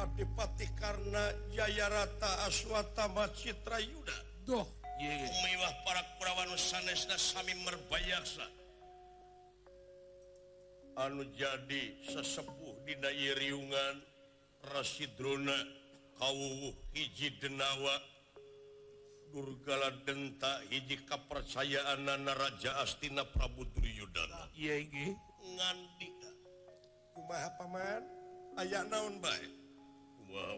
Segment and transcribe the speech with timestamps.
[0.00, 4.68] Adipati karena Jaya Rata Aswatama Citra Yuda Duh,
[5.00, 8.44] Umiwah para kurawan sanesna sami merbayaksa
[11.00, 13.96] anu jadi sesepuh dina ieu riungan
[14.76, 15.56] Rasidrona
[16.20, 18.09] kawuwuh hiji denawa
[19.30, 24.50] Durgala denta hiji kepercayaan Nana Raja Astina Prabu Duryudana
[25.40, 26.08] ngandi
[27.14, 28.02] kumaha paman?
[28.58, 29.46] Aya naon bae?
[30.18, 30.52] Kumaha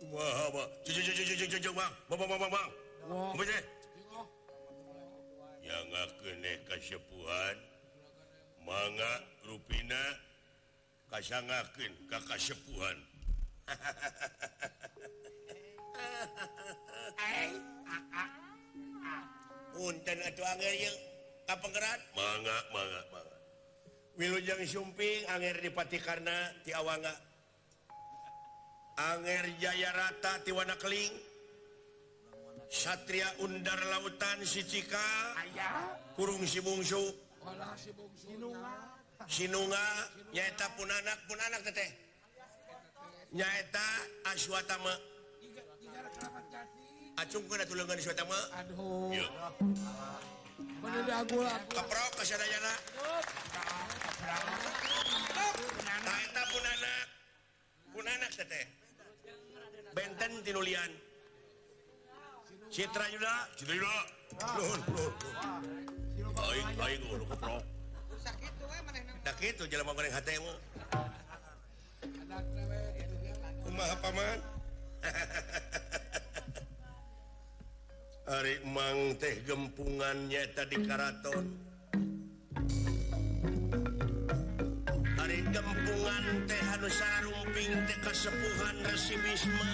[0.00, 0.44] kumaha
[2.08, 2.70] bang bang bang bang
[3.08, 3.60] kumaha
[5.68, 7.56] yang ngakene kasepuhan
[8.64, 10.00] manga rupina
[11.12, 12.96] kasangakeun ka kasepuhan
[19.78, 20.96] punten atuh angger yang
[21.46, 23.36] kapenggerat mangga mangga mangga.
[24.18, 27.14] Wilujeng sumping angger dipati karena ti awanga
[28.98, 31.14] angger jaya rata ti Wanakeling
[32.68, 35.38] satria undar lautan si cika.
[36.18, 37.00] Kurung si bungsu.
[39.24, 39.84] Sinunga
[40.34, 41.90] nyaeta pun anak pun anak teteh.
[43.32, 43.86] Nyaeta
[44.34, 45.17] aswatama.
[47.18, 48.44] Acung kena tulungan suatu mah.
[48.62, 49.10] Aduh.
[49.10, 49.30] Yuk.
[50.78, 51.26] Mana dah.
[51.66, 52.46] Keprok ke sana
[56.18, 57.06] eta pun anak.
[57.90, 58.64] Pun anak teteh.
[59.96, 60.90] Benten tinulian.
[62.70, 63.34] Citra Yuda.
[63.58, 63.96] Citra Yuda.
[64.54, 65.12] Luhun, luhun.
[66.38, 67.64] Aing, aing keprok.
[68.22, 69.00] Sakit tuh mana?
[69.26, 70.14] Sakit tuh jalan mau goreng.
[73.66, 74.38] Kumaha paman?
[78.28, 81.48] Ari Mang teh gempungannya tadi Karaton.
[85.16, 89.70] Ari gempungan teh anu sarumping teh kasepuhan Resi Bisma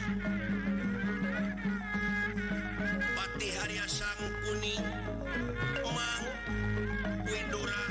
[3.19, 4.87] Pati Harya Sang Kuning
[5.91, 6.25] Mang
[7.26, 7.84] Widura.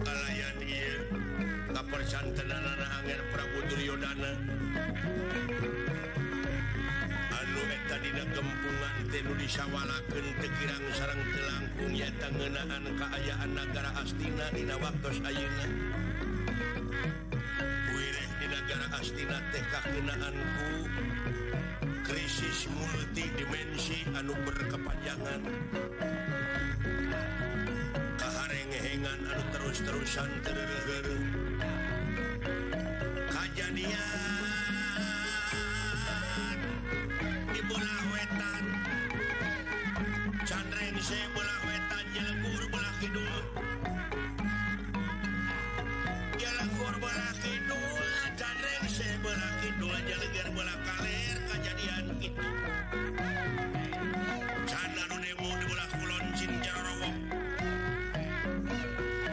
[0.00, 0.96] Kalayan ieu
[1.76, 4.32] Kapercantenan anak Prabu Duryodana.
[8.38, 15.66] kampungan Tenudisawalaken Tekirang sarang telangkungnya tangenaan keayaan negara Astina Dina waktu Ayeuna.
[17.90, 20.70] Wireh di negara Astina TK kenaanku
[22.06, 25.42] krisis multidimensi anu berkepanjangan.
[28.22, 30.78] Keharengehengan anu terus-terusan terjadian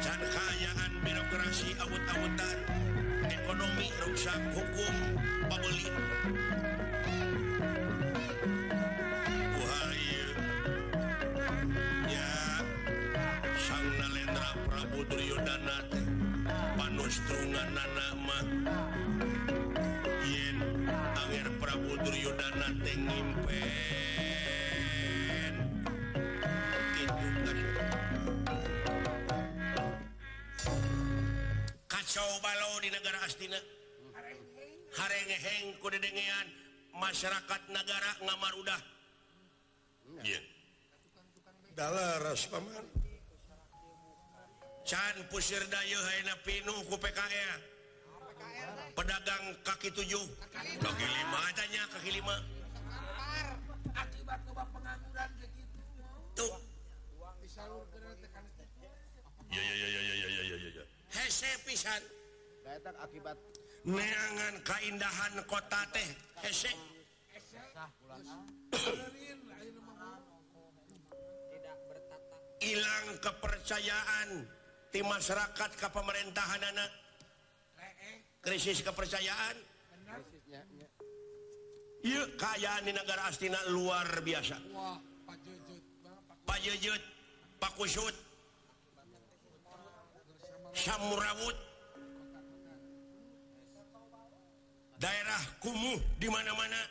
[0.06, 2.58] Cankayaan birokrasi awut-awutan
[3.26, 4.96] ekonomi ruksak hukum
[5.50, 5.90] pembeli
[12.06, 12.30] ya
[13.58, 15.78] sang Nalendra Prabu Duryodana
[16.78, 18.40] panstrungan nanama
[20.30, 20.58] yen
[20.94, 23.70] Anger Prabu Duryudana tengimpen.
[31.90, 33.60] Kacau balau di negara Astina.
[34.96, 36.48] Harengeheng kudedengean
[36.96, 38.80] masyarakat negara ngamar udah
[40.24, 40.40] yeah.
[41.76, 42.86] dalaras paman.
[44.86, 47.75] Can pusir dayu hayna pinuh ku PKR
[48.96, 50.06] pedagang kaki 7
[50.56, 52.56] kaki 5 tanya kaki 5
[53.96, 55.80] akibat pengangguran begitu
[56.36, 56.56] tuh.
[57.16, 57.88] Uang disalur
[59.56, 60.84] ya ya ya ya ya ya ya ya.
[61.16, 62.04] Hese pisan.
[62.66, 63.38] Datang akibat
[63.86, 66.10] neangan keindahan kota teh
[66.44, 66.74] hese.
[72.66, 74.30] Hilang kepercayaan
[74.90, 77.05] di masyarakat ke pemerintahan anak.
[78.46, 79.58] krisis kepercayaan.
[82.06, 84.62] Yuk keayaan di negara Astina luar biasa.
[86.46, 87.02] Pak Jujud
[87.58, 88.16] Pak Kusut
[90.76, 91.58] Samurawut.
[95.02, 96.82] Daerah kumuh di mana-mana.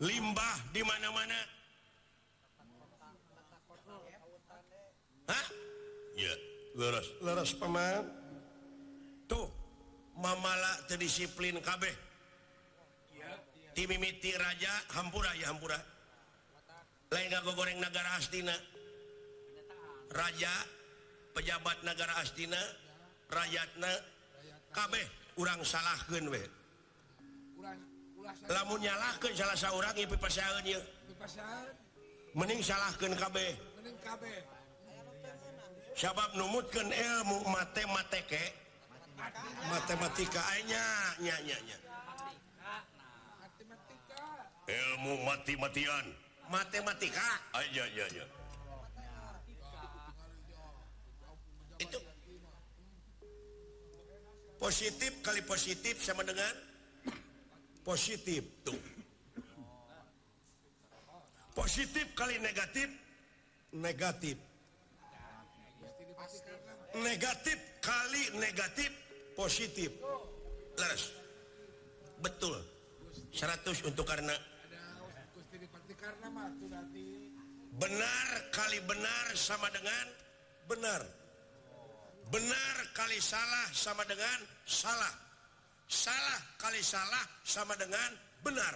[0.00, 1.40] Limbah di mana-mana.
[5.30, 5.46] Hah?
[6.18, 6.34] Ya,
[6.74, 8.04] leres, leres paman.
[9.30, 9.46] Tuh,
[10.20, 11.92] mamala terdisiplin kabeh.
[13.72, 15.78] Timimiti Raja Hampura ya Hampura.
[17.10, 18.54] Lain nganggo goreng negara Astina.
[20.12, 20.52] Raja
[21.32, 22.60] pejabat negara Astina
[23.32, 23.90] rakyatna
[24.76, 25.06] kabeh.
[25.40, 26.42] Urang salahkeun we.
[28.50, 30.78] Lamun nyalahkeun salah seorang ipi pasangannya
[32.36, 33.50] mending salahkeun kabeh.
[35.96, 38.40] Sabab numutkeun ilmu matematika
[40.66, 40.86] nya
[41.20, 41.76] nya nya nya.
[43.40, 44.24] Matematika.
[44.70, 46.06] ilmu mati-matian
[46.50, 47.28] matematika?
[47.54, 48.24] Aja ya ya
[51.80, 51.98] itu
[54.60, 56.52] positif kali positif sama dengan?
[57.80, 58.44] Positif.
[58.60, 58.76] Tuh.
[61.56, 62.88] Positif kali negatif?
[63.72, 64.36] Negatif.
[67.00, 68.92] Negatif kali negatif
[69.34, 69.90] positif.
[70.78, 71.04] Leres.
[72.20, 72.58] Betul.
[73.30, 74.34] 100 untuk karena
[77.80, 80.06] benar kali benar sama dengan
[80.66, 81.02] benar.
[82.30, 85.14] Benar kali salah sama dengan salah.
[85.90, 88.10] Salah kali salah sama dengan
[88.42, 88.74] benar.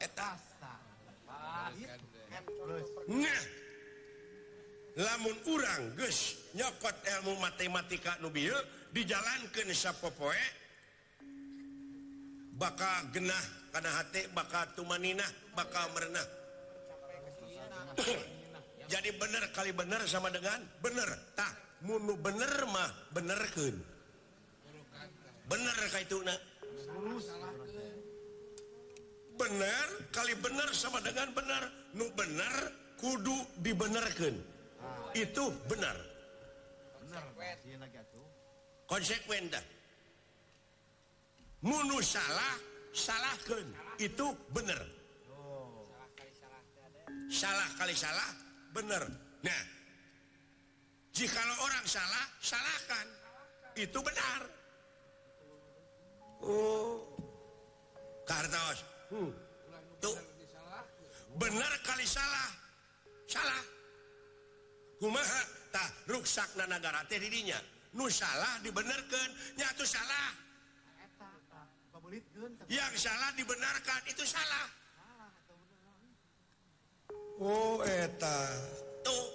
[0.00, 0.30] Eta.
[3.12, 3.42] Nah
[4.92, 8.28] lamun urang geus nyokot ilmu matematika nu
[8.92, 10.44] dijalankanpopoe
[12.60, 16.26] bakal genah karena hati bakal tumaninah bakal merenah.
[18.92, 23.76] Jadi bener kali bener sama dengan bener tak munu bener mah benerkeun.
[25.48, 26.18] Bener itu
[29.32, 31.62] bener kali bener sama dengan bener
[31.96, 32.54] nu bener
[33.00, 33.34] kudu
[33.64, 34.36] dibenerkan
[35.16, 35.96] itu benar
[37.00, 37.24] bener.
[38.92, 39.64] Konsekuen dah.
[41.64, 42.60] Munu salah
[42.92, 43.64] salahkeun
[43.96, 44.76] itu bener
[47.32, 48.28] salah kali salah
[48.76, 49.00] bener
[49.40, 49.62] nah
[51.16, 53.08] jikalau orang salah salahkan.
[53.72, 54.44] Itu benar.
[56.44, 57.00] Oh.
[58.28, 58.84] Kartos.
[59.08, 59.32] Hmm.
[61.40, 62.52] benar kali salah.
[63.24, 63.64] Salah.
[65.00, 65.42] Kumaha?
[65.72, 67.56] Tah ruksakna negara teh didinya
[67.92, 70.30] nu salah dibenerkeun nyatu salah.
[72.68, 74.66] Yang salah dibenarkan itu salah.
[77.40, 78.38] Oh eta.
[79.04, 79.26] Tuh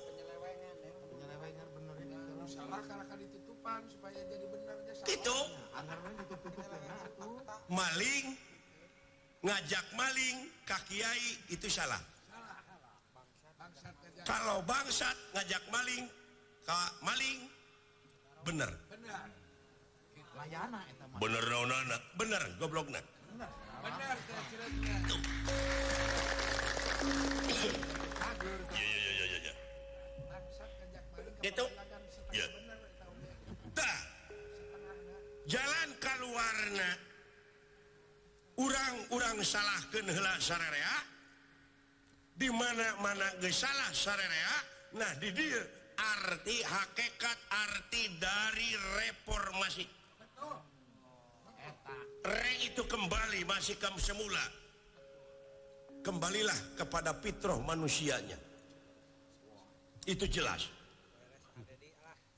[2.48, 5.12] salah karena ditutupan supaya jadi benarnya salah.
[5.12, 5.40] itu.
[7.68, 8.26] Maling.
[9.38, 12.02] Ngajak maling ka kiai itu salah.
[14.26, 16.04] Kalau bangsat ngajak maling
[16.68, 17.57] ka maling
[18.48, 18.72] bener.
[21.20, 21.98] Bener nana.
[22.16, 22.88] bener goblok
[31.44, 31.66] itu.
[35.48, 36.92] Jalan kalau warna
[38.60, 40.96] orang-orang salah kenla sarea
[42.36, 44.56] dimana-mana salah sarea
[44.92, 45.77] nah di dia.
[45.98, 49.86] arti hakekat arti dari reformasi.
[52.28, 54.44] Re itu kembali masih kamu semula.
[56.06, 58.38] Kembalilah kepada fitrah manusianya.
[60.08, 60.72] Itu jelas.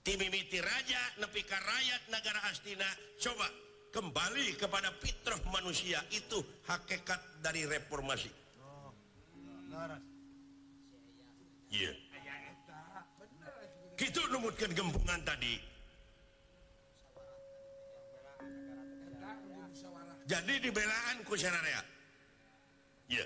[0.02, 2.88] Timimiti raja nepi rakyat negara astina
[3.22, 3.46] coba
[3.94, 6.02] kembali kepada fitrah manusia.
[6.10, 8.32] Itu hakikat dari reformasi.
[8.64, 8.90] Oh,
[11.70, 11.94] iya.
[11.94, 12.09] yeah.
[14.00, 15.60] Gitu numutkan gempungan tadi.
[20.30, 21.82] Jadi dibelaan ku sararea
[23.10, 23.26] iya.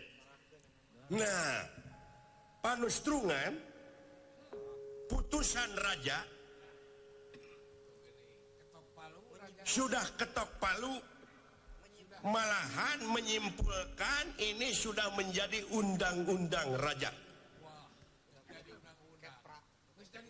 [1.12, 1.68] Nah
[2.64, 3.60] panustrungan
[5.12, 6.24] putusan raja
[9.68, 10.96] sudah ketok palu
[12.24, 17.12] malahan menyimpulkan ini sudah menjadi undang-undang raja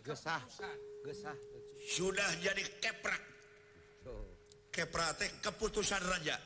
[0.04, 0.40] gesah.
[1.02, 1.36] Gesah.
[1.88, 3.22] Sudah jadi keprak.
[4.68, 6.36] Keprak teh keputusan raja.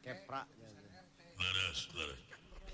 [0.00, 0.46] Keprak.
[1.36, 2.20] Laras laras.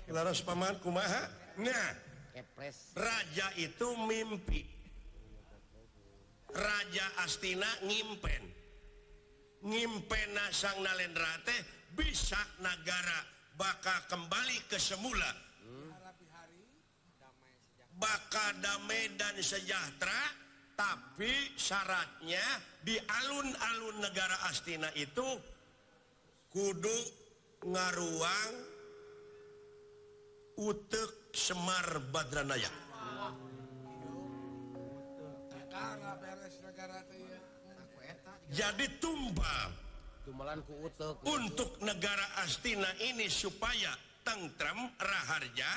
[0.07, 1.27] Laras paman kumaha?
[1.59, 1.89] Nah
[2.31, 2.95] Kepres.
[2.95, 4.63] raja itu mimpi.
[6.53, 8.43] Raja astina ngimpen.
[9.63, 11.61] Ngimpena sang nalendra teh
[11.95, 15.52] bisa negara bakal kembali ke semula.
[17.97, 20.41] Bakal damai dan sejahtera
[20.73, 22.41] tapi syaratnya
[22.81, 25.37] di alun-alun negara Astina itu
[26.49, 26.97] kudu
[27.69, 28.73] ngaruang
[30.57, 32.71] utek Semar Badranaya ya.
[38.53, 41.09] jadi utek.
[41.25, 45.69] untuk negara Astina ini supaya tentrem raharja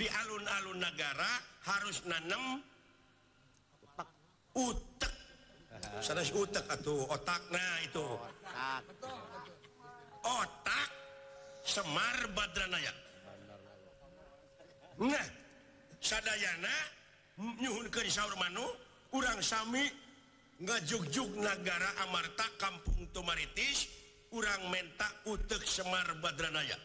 [0.00, 1.28] di alun-alun negara
[1.68, 2.64] harus nanem
[4.56, 5.12] utek.
[6.00, 7.40] Sana utek atau otak.
[7.52, 8.00] Nah itu.
[8.00, 8.82] Otak,
[10.24, 10.88] otak
[11.60, 12.92] Semar Badranaya.
[15.04, 15.28] Nah
[16.00, 16.76] sadayana
[17.60, 18.64] nyuhun ke sahur manu
[19.12, 19.84] kurang sami
[20.64, 23.84] ngajugjug negara Amarta Kampung Tumaritis
[24.32, 26.80] kurang menta utek Semar Badranaya.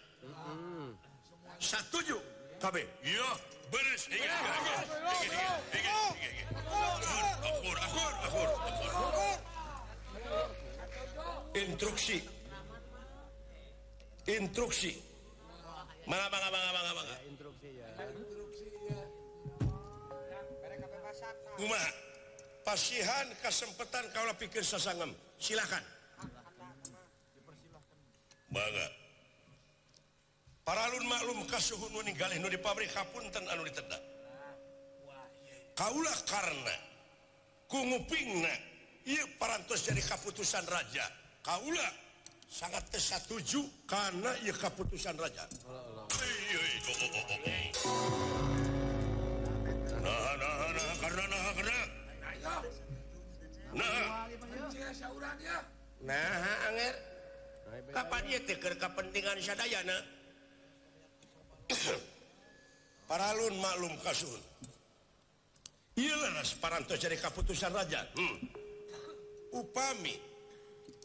[1.64, 2.35] Satuju
[2.66, 2.88] Tabii.
[3.16, 3.26] Yo,
[3.74, 4.10] Barış.
[4.10, 4.82] Ne gel gel gel.
[5.14, 6.46] Ne gel ne gel.
[11.62, 12.24] Instruksi.
[14.28, 15.00] Instruksi.
[16.06, 17.88] Mana mana mana Instruksi ya.
[22.66, 25.14] Pasihan kesempatan kalau pikir sasangem.
[25.38, 25.84] Silakan.
[28.50, 29.05] Bangga.
[30.66, 34.02] paralun maklum kasuhun ningali nu di pabrik hapunten anu ditedak.
[35.78, 36.76] Kaulah karena
[37.70, 38.50] kungupingna
[39.06, 41.06] ieu parantos jadi kaputusan raja.
[41.46, 41.94] Kaulah
[42.50, 45.46] sangat tersatuju karena ieu kaputusan raja.
[50.02, 51.80] Nah nah nah karena nah karena.
[53.76, 54.06] Nah.
[56.02, 56.42] Nah
[56.74, 56.94] anger
[57.94, 60.15] kapan ieu teh kepentingan sadayana
[63.10, 64.42] paralun maklum kasun.
[66.60, 68.04] Parantos jadi kaputusan raja?
[68.20, 68.38] Hmm.
[69.56, 70.12] upami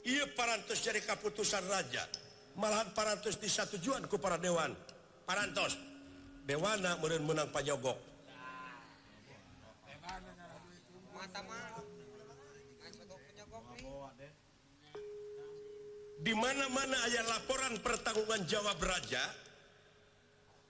[0.02, 2.02] ia parantos jadi kaputusan raja.
[2.58, 4.74] Malahan parantos di satu tujuanku para dewan.
[5.22, 5.78] Parantos
[6.50, 8.10] dewana meureun menang pajogok
[16.20, 19.24] di mana-mana aya laporan pertanggungan jawab raja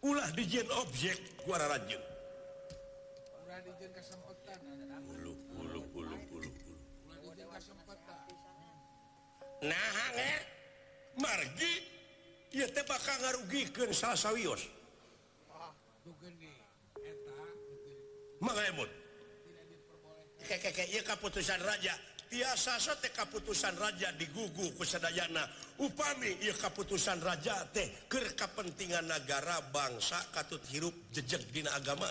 [0.02, 2.00] ulah dijieun objek kuara rajin.
[9.60, 10.40] Nah eh?
[11.20, 11.72] margi
[12.56, 14.62] ieu teh bakal ngarugikeun salah sawios
[18.40, 18.90] mengemut
[20.48, 21.94] kekeke ieu keputusan raja
[22.30, 25.44] tiasa sote keputusan raja digugu kesadayana
[25.80, 32.06] upami ia keputusan raja teh ke kepentingan negara bangsa katut hirup jejak dina agama.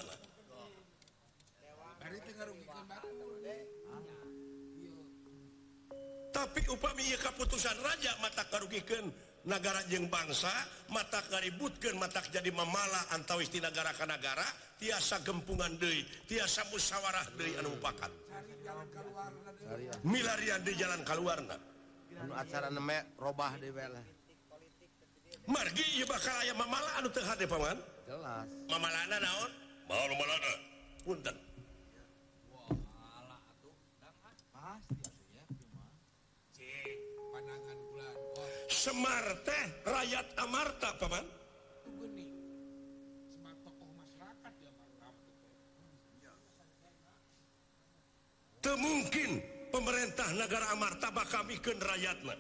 [6.30, 9.06] Tapi upami ia keputusan raja mata karugikan
[9.46, 10.52] negara jeng bangsa
[10.92, 14.44] mata kaributkan mata jadi memala antawis di negara ke negara
[14.76, 18.12] tiasa gempungan deui tiasa musyawarah deui anu upakat
[20.04, 21.79] milarian di jalan kaluarna.
[22.36, 24.02] acara nemek robah di bela
[25.50, 27.74] Margi iya bakal ayah mamala anu tengah deh paman?
[28.06, 28.46] Jelas.
[28.70, 29.52] Mamalana naon?
[29.90, 30.54] Mau mamalana
[31.02, 31.36] punten.
[38.70, 41.26] Semar teh rakyat Amarta paman.
[48.60, 52.36] Masyarakat mungkin pemerintah negara Amarta kami mikeun rakyatna.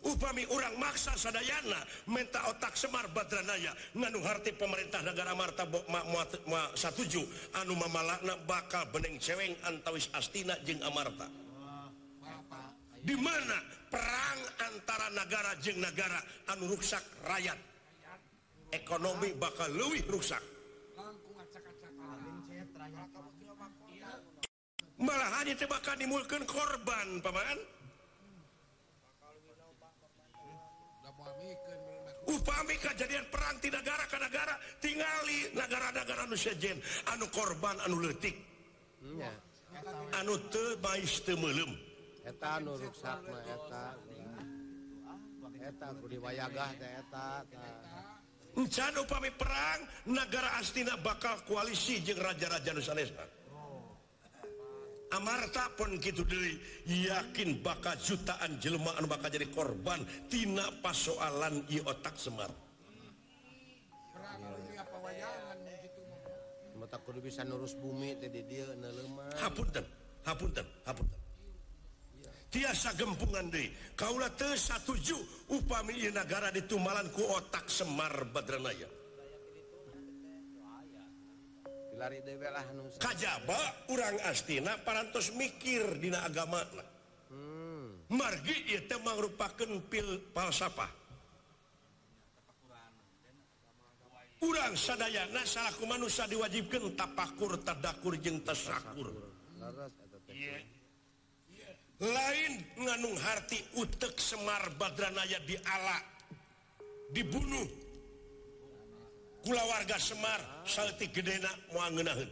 [0.00, 1.76] Upami orang maksa Sadayana
[2.08, 5.84] minta otak Semar Badranaya nganuharti pemerintah negara Martabok
[6.72, 7.20] satuju
[7.60, 11.28] anu mamalakna bakal beneng ceweng antawis Astina jeung Amarta.
[13.04, 13.60] Di mana
[13.92, 14.40] perang
[14.72, 17.60] antara negara jeung negara anu ruksak rakyat?
[18.72, 20.53] Ekonomi bakal luwih ruksak.
[24.98, 27.58] malahan bakal dimulkan korban Paman.
[32.24, 36.80] Upami kejadian perang di negara ke negara tinggali negara-negara sejen,
[37.12, 38.32] anu korban anu letik
[40.16, 41.72] anu tebaik temelum
[42.24, 43.84] Eta anu rusak na Eta.
[45.60, 47.26] Eta anu diwayagah na Eta
[48.54, 53.43] Encan upami perang negara Astina bakal koalisi jeung raja-raja Nusanesna
[55.14, 56.58] Amarta pun gitu diri.
[56.90, 60.02] Yakin bakal jutaan jelmaan bakal jadi korban.
[60.26, 62.50] Tina pasoalan i otak semar.
[66.74, 69.86] Mata kudu bisa nurus bumi tadi dia nelemah hapunten
[70.26, 71.20] hapunten hapunten.
[72.50, 73.66] Tiasa gempungan deh.
[73.96, 79.03] Kaulah teu satuju upami negara ditumalan ku otak semar badranaya
[82.98, 83.60] Kajba
[83.90, 86.60] urang astina parantos mikir dina agama
[87.30, 88.10] hmm.
[88.12, 90.90] margi teh mangrupakeun pil falsafah
[94.44, 99.08] kurang sadayana salahku manusia diwajibkan tapakur tadakur jeung tasakur
[100.28, 100.60] yeah.
[101.48, 101.74] yeah.
[102.04, 105.96] lain nganung harti utek Semar Badranaya di ala
[107.08, 107.83] dibunuh
[109.44, 112.30] kula warga Semar salti gedena muangenahan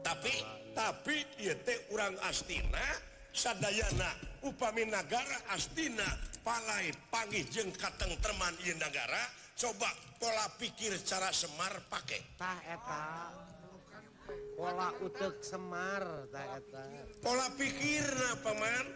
[0.00, 0.34] tapi
[0.72, 2.82] tapi yete urang Astina
[3.34, 6.06] Sadayana upami negara Astina
[6.40, 13.43] palai panggih jeng kateng teman negara coba pola pikir cara Semar pakai tak eta.
[14.54, 16.04] pola utek Semar
[17.20, 18.06] pola pikir
[18.40, 18.86] Paman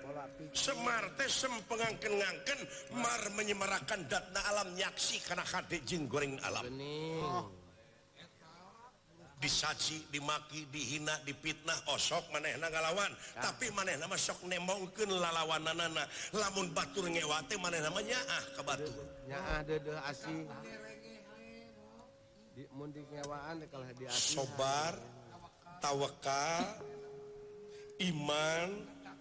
[0.55, 2.61] Semarte teh sempengangken ngangken
[2.99, 6.65] Mar menyemarakan datna alam nyaksi karena Hadjin goreng alam.
[7.23, 7.47] Oh.
[9.39, 13.15] disaji dimaki dihina dipitnah osok maneh ngalawan.
[13.39, 16.05] Tapi maneh nama sok nemongken lalawananana.
[16.35, 18.91] Lamun Batur ngewate maneh namanya ah ke Batu
[20.11, 20.43] asing
[24.11, 25.18] sobar.
[25.81, 26.67] Tawakal
[27.99, 28.69] iman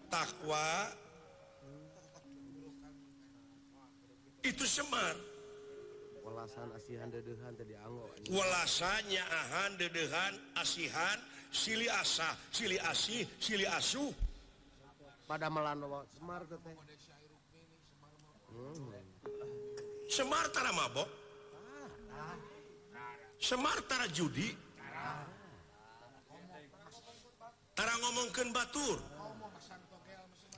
[0.09, 0.91] takwa
[4.45, 5.15] itu semar.
[6.21, 11.17] Welasan asihan deudeuhan teh dianggo welasanya ahan dedehan asihan
[11.55, 14.11] sili asa sili asih sili asuh.
[15.23, 16.59] Pada melano semar teh.
[16.59, 16.75] Teh
[20.07, 21.09] Semar tara mabok.
[23.37, 24.49] Semar tara judi
[27.77, 28.97] Tara ngomongken Batur.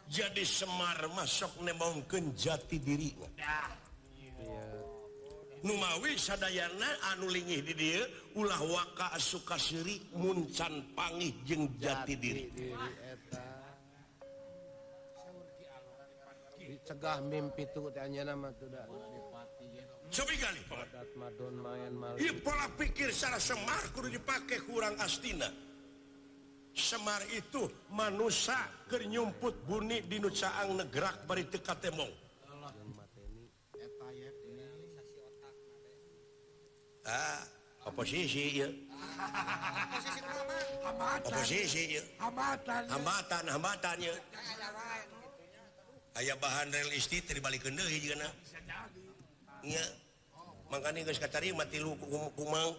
[0.07, 3.13] Jadi Semar masuk nemongken jati diri
[5.61, 8.01] Numawi Sadayana anulingih di dia
[8.33, 12.45] ulah waka suka Siri Muncan pangih jeng jati diri.
[16.89, 18.81] cegah mimpi tuh tanya nama teu dah.
[20.09, 20.61] Coba kali.
[22.41, 25.68] Pola pikir secara semar kudu dipakai kurang astina.
[26.73, 32.09] Semar itu manusia kenyumput bunyi di nucaang negerak bari teu katemong.
[37.09, 37.41] Ah,
[37.89, 38.69] oposisi ya.
[41.25, 42.03] Oposisi ya.
[42.21, 42.81] Hambatan.
[42.85, 44.13] Hambatan, hambatan ya.
[46.19, 48.23] Aya bahan rel isti teu dibalikeun deui jeung
[49.65, 49.85] Iya.
[50.69, 51.97] Makanya geus katarima tilu
[52.37, 52.77] kumang.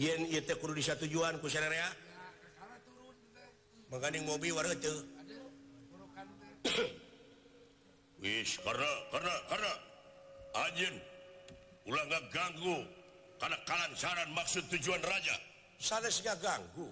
[0.00, 1.92] yen teh kudu disatujuan ku syariah
[3.92, 4.94] mengandung mobil warna itu
[8.24, 9.72] wis karena karena karena
[10.56, 10.96] anjeun
[11.84, 12.78] ulah nggak ganggu
[13.36, 15.36] karena kalan saran maksud tujuan raja
[15.76, 16.88] sanes nggak ganggu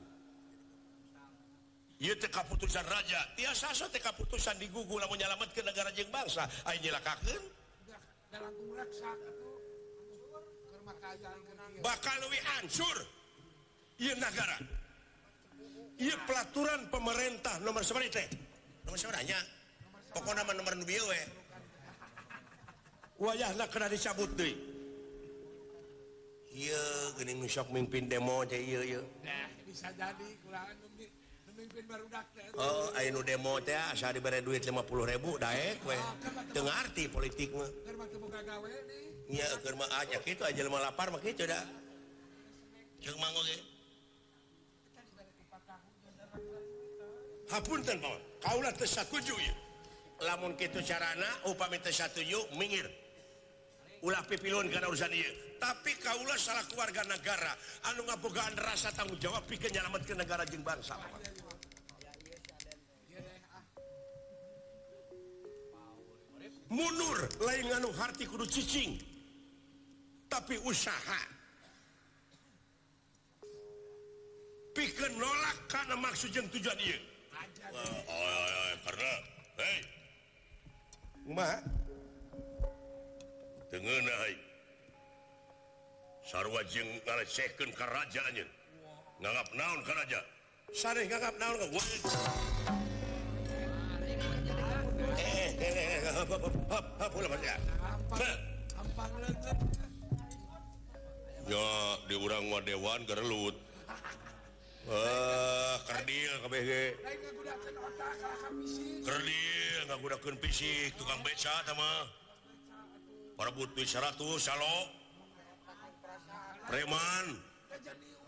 [1.99, 6.79] Iya teh kaputusan raja, tiasa so teh kaputusan digugu lah menyelamatkan negara jeng bangsa, ayo
[6.79, 7.43] nyelakakan.
[8.31, 9.51] Dalam kumrak saat itu,
[10.71, 12.97] kermakayaan bakal lebih hancur.
[13.99, 14.59] Ia negara.
[15.99, 17.59] Ia pelaturan pemerintah.
[17.63, 18.29] Nomor seperti teh
[18.89, 19.37] nomor sebenarnya
[20.17, 21.21] pokoknya nama nomor dua we
[23.21, 24.57] wayahna kena dicabut deh.
[26.49, 26.83] Iya
[27.21, 29.01] gini nusok mimpin demo aja iya iya.
[29.21, 30.73] Nah, bisa jadi kurang
[31.53, 35.93] mimpin baru dakte oh ayo demo teh asa diberi duit lima puluh ribu daek we.
[35.93, 39.08] Ah, Politik mah terima kebuka gawe nih.
[39.29, 41.61] nya keur mah ah, aja kitu aja lemah lapar mah begitu dah.
[47.49, 49.57] Hapunten paman kaulah satuju ieu.
[50.25, 52.89] lamun kitu carana upami teu satuju minggir
[54.03, 55.33] ulah pipilun kana urusan ieu.
[55.61, 57.53] tapi kaulah salah keluarga negara.
[57.93, 60.97] Anu ngabogaan rasa tanggung jawab pikeun nyelametkeun negara jeung bangsa.
[60.97, 61.21] Paman
[66.69, 69.18] mundur lain anu harti kudu cicing.
[70.29, 71.21] tapi usaha
[74.77, 77.01] pikir nolak karena maksud yang tujuan dia
[77.73, 79.11] oh, oh, oh, karena
[79.59, 79.81] hey.
[83.69, 84.35] Tengena, hey.
[86.25, 88.47] sarwa ngalecehkan kerajaannya
[89.21, 90.21] nganggap naon keraja
[90.73, 91.67] sari nganggap naon ke
[95.19, 97.29] eh, eh, eh, hap, eh, eh, hap, eh,
[98.25, 98.37] eh,
[99.53, 99.78] eh,
[101.49, 103.57] ya di urang wa Dewan gerlut
[104.89, 106.85] eh kerdil kabeh ge.
[107.01, 111.91] Lain ngagudakeun otak kalahkan KBG kerdil ngagudakeun fisik tukang beca sama
[113.37, 114.77] parebut duit 100 salo
[116.69, 117.27] preman.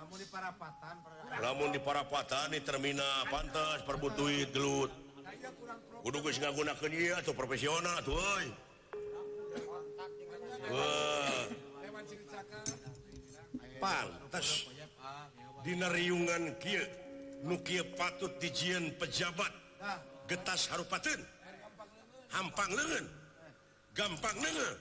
[0.00, 0.96] Lamun di parapatan.
[1.44, 4.88] Lamun di parapatan di terminal pantas perebut duit gelut.
[6.00, 8.48] Kudu geus ngagunakeun ieu atuh profesional atuh euy.
[10.72, 11.44] Wah,
[13.80, 14.68] pantas.
[15.64, 16.78] Dinariungan Ki
[17.64, 19.50] kieu patut dijieun pejabat.
[20.28, 21.40] Getas harupateun.
[22.30, 23.06] hampang lengan
[23.94, 24.76] gampang lengan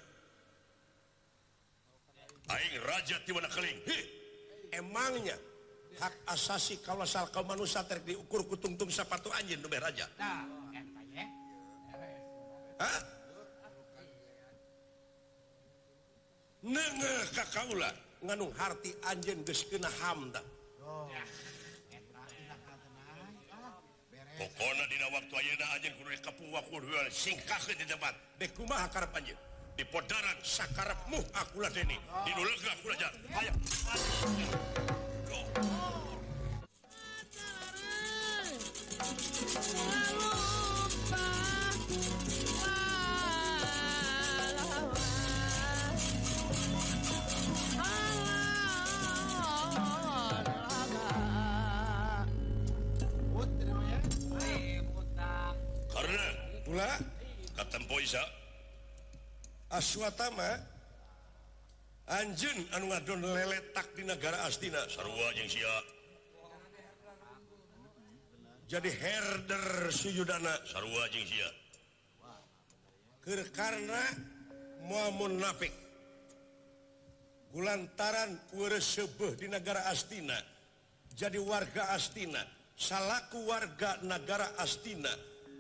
[2.50, 3.78] Aing Raja ti mana keling
[4.74, 5.38] emangnya
[6.02, 10.08] hak asasi kalau asal kau manusia ter diukur kutungtung sepatu anjing demi raja?
[16.64, 17.92] Nengah kakaula
[18.24, 18.92] nganung harti
[19.46, 20.42] geus kena hamda.
[24.40, 28.16] Pokona dina waktu ayeuna anjeun kudu kapuwa kudu singkahkeun di tempat.
[28.40, 29.40] Dek kumaha karep anjeun?
[29.76, 32.00] Di podaran sakarepmu akulah deni.
[32.24, 33.12] Dinuleuk aku lajar.
[33.36, 34.89] Hayang.
[56.70, 56.90] pula
[57.58, 58.22] Kaptenpoisa
[59.74, 60.78] aswatama
[62.10, 64.82] Anjun anu ngadon leletak di negara Astina.
[64.90, 65.76] Sarua jeung sia.
[68.66, 71.50] Jadi herder sujudana Sarua jeung sia.
[73.22, 74.02] Keur karena
[74.90, 75.70] moal munafik
[77.54, 80.38] kulantaran weures seubeuh di negara Astina.
[81.14, 82.42] Jadi warga Astina.
[82.74, 85.14] Salaku warga negara Astina.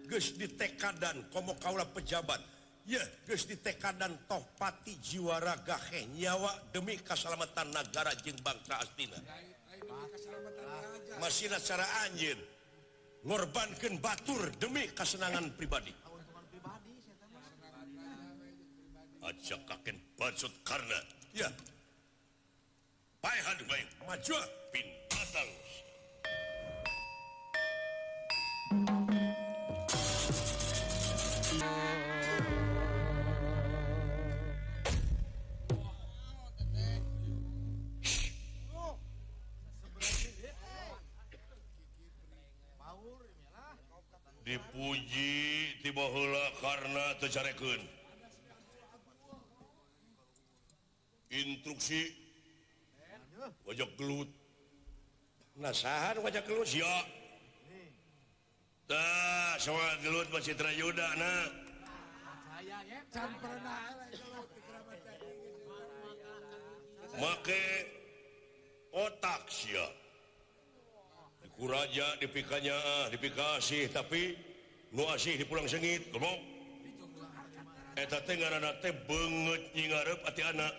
[0.09, 0.49] geus di
[1.29, 2.41] komo Kaula pejabat.
[2.89, 9.21] Ya geus di toh pati jiwa raga heh nyawa demi keselamatan negara jeng bangsa Astina.
[11.21, 12.35] Masih cara anjir
[13.21, 15.93] ngorbankan batur demi kesenangan pribadi.
[19.19, 20.99] Aja kaken bacut karena
[21.35, 21.51] ya
[23.19, 25.49] Pahan baik maju ah, pin batang
[45.89, 47.81] tibola karena tercarekan
[51.33, 52.13] instruksi.
[53.65, 54.29] Wajah gelut.
[55.57, 56.69] Nasahan wajah gelut.
[56.69, 56.97] Ya.
[58.85, 61.45] Tah soal gelut Pak Citra Yuda nah
[67.17, 67.65] make
[68.93, 69.89] otak sia.
[71.41, 74.48] Dikuraja dipikanya ah, dipikasih tapi
[74.89, 76.39] lu asih di pulang sengit ngomong
[77.93, 80.73] eta teh ngaranna teh beungeut nyigareup ati anak.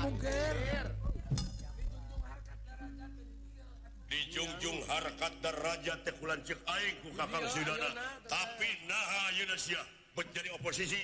[0.00, 0.56] Mungkir
[4.08, 7.90] dijungjung harkat derajat teh kulan cek aing ku Kakang sidana
[8.30, 9.82] tapi naha ayeuna sia.
[10.12, 11.00] Menjadi oposisi.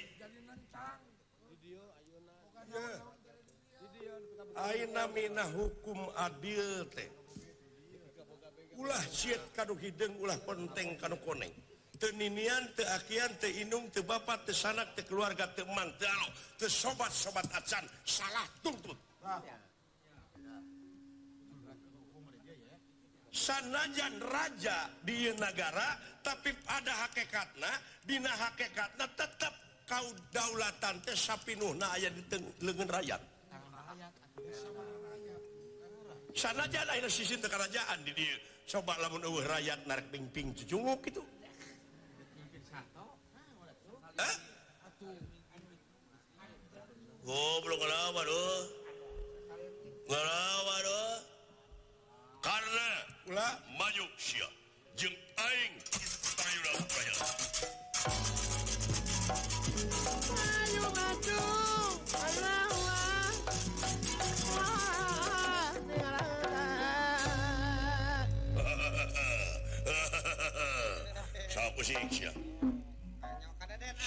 [4.59, 7.09] Aina mina hukum adil teh.
[8.79, 11.51] Ulah siet kadu hideng ulah penting kanu koneng.
[11.99, 14.07] teninian teakian teinung teu
[14.55, 15.67] sanak te keluarga teu
[15.99, 17.85] tealo te sobat sobat acan.
[18.07, 18.99] Salah tuntut.
[23.29, 27.71] Sanajan raja di negara tapi ada hakikatna
[28.03, 29.55] dina hakikatna tetap
[29.87, 32.23] kau daulatan teh sapinuhna aya di
[32.65, 33.21] lengan rakyat.
[36.35, 38.35] Sanajan aya sisi kerajaan di dia
[38.69, 41.25] coba lamun eueuh rakyat narik ping-ping cucunguk gitu
[47.23, 47.83] goblok
[52.43, 52.89] karena
[53.31, 54.51] ulah maju siap
[54.99, 55.75] jeng aing.
[56.39, 57.17] Sayuran bayar
[60.39, 61.41] Ayo batu,
[62.17, 62.73] Allah
[64.57, 65.79] Wah,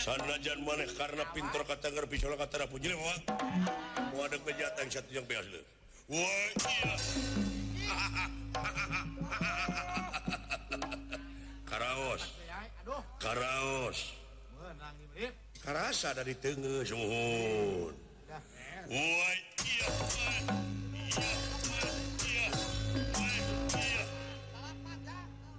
[0.01, 2.89] sanajan maneh karena pintor kata bisa kata puji
[4.21, 5.45] ada kejahatan satu yang beas
[11.71, 12.23] Karaos.
[13.21, 13.99] Karaos.
[15.61, 17.93] Karasa dari Tengah Suhun
[18.91, 19.89] Wah iya.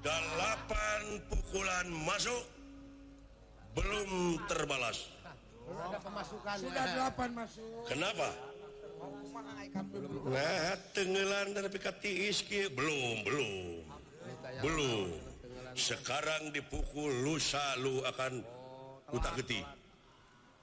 [0.02, 2.52] Dalapan pukulan masuk.
[3.72, 5.08] Belum terbalas.
[6.61, 7.88] Sudah delapan masuk.
[7.88, 8.28] Kenapa?
[10.22, 13.54] Nah, tenggelan dan pikati iski belum, belum,
[14.62, 15.08] belum.
[15.74, 18.44] Sekarang dipukul lusa lu akan
[19.11, 19.64] utak geti,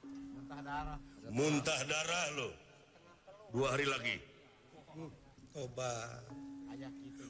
[0.06, 0.98] muntah darah
[1.34, 2.50] muntah darah lo.
[3.50, 4.18] Dua hari lagi.
[5.54, 6.22] Coba.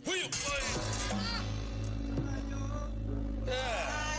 [0.04, 0.32] Huyuk.
[3.48, 4.19] Ya.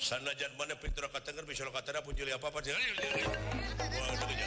[0.00, 2.72] sanajan mana pintu katakan bisa katana pun jeli apa-apa mau
[4.08, 4.46] ada kerja,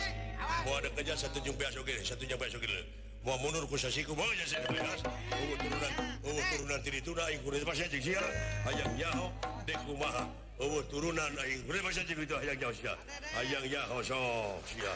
[0.66, 2.82] mau ada kerja satu jumpa esok gini satu jumpa esok gini
[3.22, 5.94] mau mundur ku sasiku mau aja saya kebelas turunan
[6.26, 8.26] oh turunan tiri tuna aing kurit pas cek sia
[8.66, 9.30] hayang yaho
[9.70, 10.26] dek kumaha
[10.58, 12.94] uwu turunan aing kurit pas cek itu hayang yaho sia
[13.38, 14.18] hayang yaho so
[14.66, 14.94] sia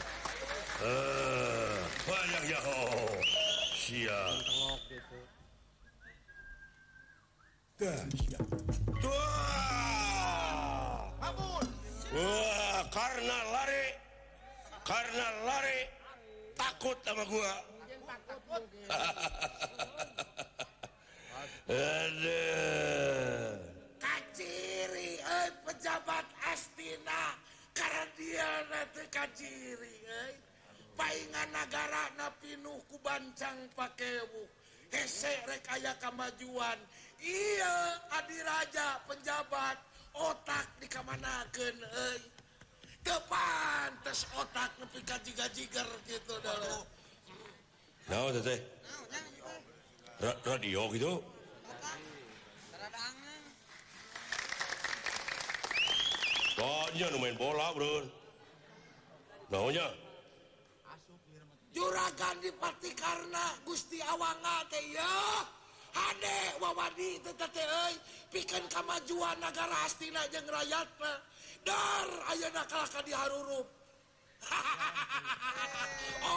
[0.81, 1.77] eh
[2.09, 2.81] hayang yaho
[3.77, 4.19] sia
[7.77, 7.93] Wah,
[12.89, 13.93] karena lari
[14.81, 15.85] karena lari
[16.57, 17.53] takut sama gua.
[24.01, 27.37] Kaciri eh, pejabat Astina
[27.77, 30.33] karena dia nanti kaciri eh.
[30.97, 32.09] paingan negara
[32.41, 34.49] pinuh ku bancang pakai wuh
[34.91, 36.79] hesek rekaya kemajuan
[37.17, 39.77] Iya Adiraja penjabat
[40.13, 41.75] otak dikamanaken
[43.01, 46.77] depantes otak nepikan jiga-jiger gitu dulu
[48.07, 48.31] no,
[50.21, 51.13] radio gitu.
[56.57, 58.01] Banyak main bola bro
[59.53, 60.06] Naunya?
[61.77, 64.81] juragan dipati karena Gusti Awanga teh
[65.97, 67.65] Ade wawadi tete
[68.29, 71.13] pikan kemajuan negara Astina jeung rakyatna.
[71.65, 73.65] Dar ayeuna kalaka di harurup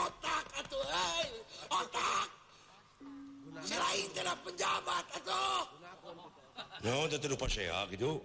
[0.00, 1.28] otak atuh euy.
[1.68, 2.28] Otak.
[3.68, 5.64] Selain tidak penjabat atuh.
[6.80, 8.24] Nah, itu lupa saya gitu.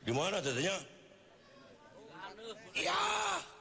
[0.00, 0.80] Di mana tadinya?
[2.72, 3.51] Iya.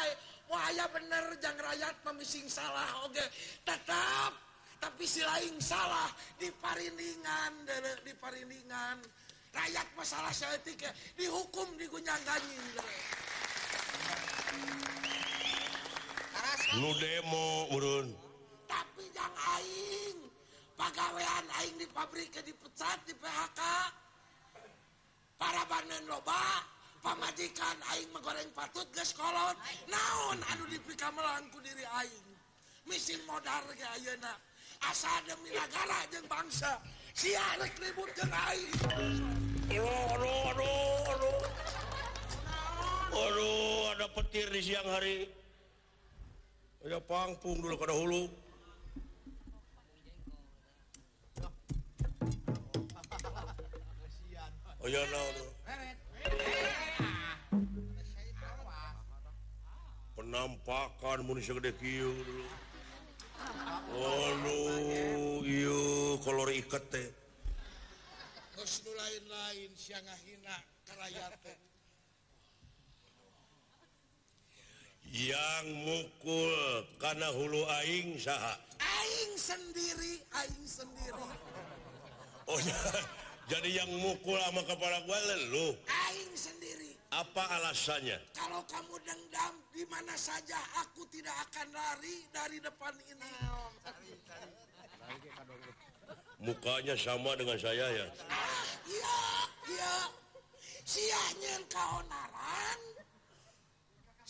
[0.00, 0.14] Eh,
[0.50, 3.28] aya bener jangan rakyat memising salah Oke okay.
[3.62, 4.32] tetap
[4.80, 6.08] tapi si lain salah
[6.40, 7.68] diparingan
[8.02, 8.98] diparingan
[9.52, 10.80] rakyat masalah seetik
[11.14, 12.58] dihukum digunyang ganyi
[16.78, 18.14] lu demo urun.
[18.70, 20.18] Tapi yang aing
[20.78, 23.60] pegawaian aing di pabrik dipecat di PHK
[25.34, 26.62] para banen loba.
[27.00, 29.56] pamajikan Aing menggoreng patut geskolot
[29.88, 30.38] naon?
[30.52, 32.26] Aduh dipika melangku diri Aing.
[32.88, 34.36] Misin modar Ayeuna.
[34.80, 36.80] Asa demi negara jeung bangsa.
[37.12, 38.72] Siarek ribut jeung Aing.
[39.72, 39.84] Aduh
[40.16, 41.38] aduh aduh aduh.
[43.10, 45.28] Aduh ada petir di siang hari.
[46.80, 48.24] Ada pangpung dulu kada hulu.
[54.80, 55.59] Oh ya, no, no.
[64.46, 64.58] nu
[68.94, 69.70] lain-lain
[75.10, 76.54] yang mukul
[77.02, 81.26] karena hulu Aing sah Aing sendiri Aing sendiri.
[82.46, 82.60] Oh
[83.50, 85.18] jadi yang mukul sama kepala gue
[85.50, 86.59] lu Aing sendiri.
[87.10, 88.18] apa alasannya?
[88.30, 93.32] Kalau kamu dendam di mana saja aku tidak akan lari dari depan ini.
[96.40, 98.06] Mukanya sama dengan saya ya?
[98.30, 99.18] Ah, iya
[99.68, 99.94] iya.
[100.86, 102.80] Siahnya kau naran.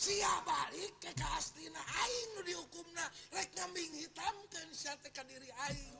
[0.01, 3.05] Siah balik ke keastina aing nu dihukumna.
[3.29, 5.95] Rek ngambing hitam kan sia teh ka diri aing.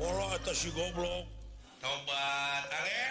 [0.00, 1.28] Wala atas si goblok.
[1.84, 3.04] Tobat ale.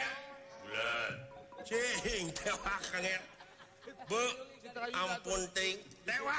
[0.66, 1.25] Bulan.
[1.64, 2.76] Cing, tewa
[4.94, 5.42] ampun
[6.06, 6.36] tewa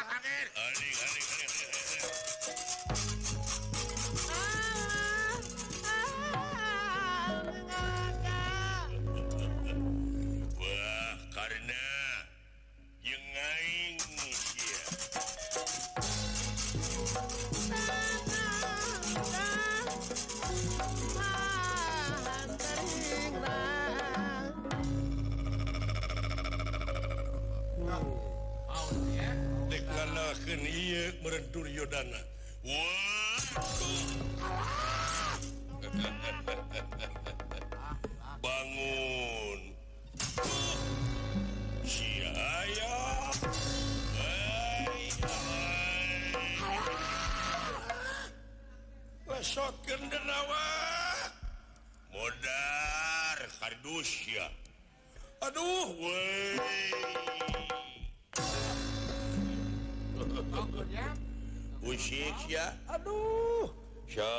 [62.47, 63.69] ya Aduh.
[64.07, 64.33] So,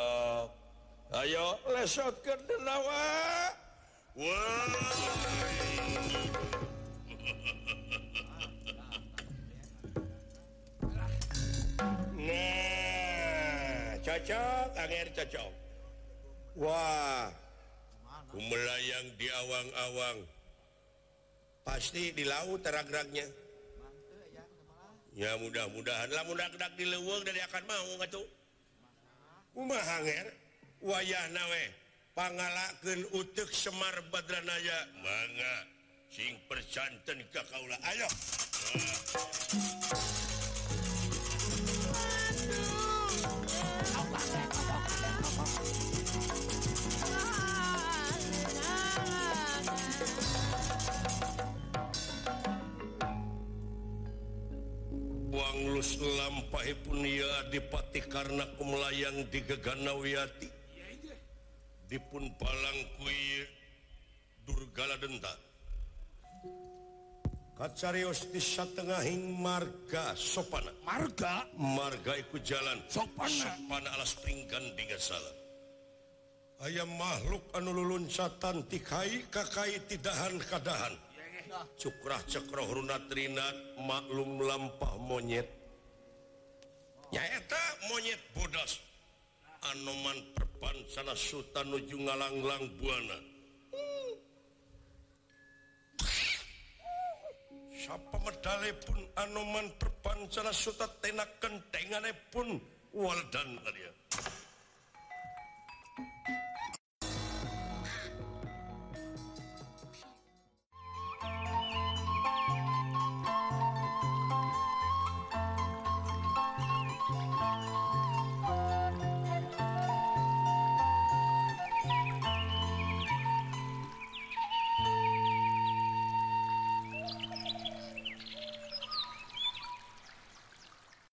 [1.11, 3.03] ayo lesot ke denawa
[4.17, 4.67] nah
[14.01, 15.51] cocok akhir cocok.
[16.57, 17.29] Wah.
[18.33, 20.19] Melayang di awang-awang.
[21.61, 23.46] Pasti di laut teragraknya
[25.17, 28.27] ya mudah-mudahanlah mudah-dak di leweng dari akan mau tuh?
[29.57, 30.29] Umahanger
[30.85, 31.63] wayah nawe
[32.13, 34.85] pangalaken utek Semar Badranaya.
[35.01, 35.55] Mangga
[36.13, 37.77] sing percanten ka kaula.
[37.81, 38.07] Ayo.
[55.77, 60.49] alus lampahipun ya dipati karena kumlayang digeganawiati
[61.85, 63.45] dipun palang kuir
[64.41, 65.29] Durgala denta
[67.61, 70.73] kacarios di satengahing marga sopana.
[70.81, 71.45] Marga?
[71.61, 72.81] Marga iku jalan.
[72.89, 73.29] Sopana?
[73.29, 75.35] Sopana alas pringgan diga salah
[76.65, 80.97] ayam makhluk anu luluncatan tikai kakai tidahan kadahan.
[81.77, 85.56] Cukrah cekroh runat rinat maklum lampah monyet.
[87.11, 88.79] nyaeta monyet bodas.
[89.73, 93.17] Anoman perpan sana Suta nuju ngalanglang Buana.
[97.73, 102.59] Siapa medale pun Anoman perpan sana Suta tenak kentengane pun
[102.95, 103.95] Waldan kalian